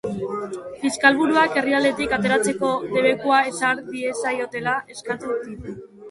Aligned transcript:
Fiskalburuak 0.83 1.57
herrialdetik 1.59 2.15
ateratzeko 2.17 2.71
debekua 2.95 3.41
ezar 3.49 3.83
diezaiotela 3.91 4.73
eskatu 4.97 5.37
du. 5.43 5.75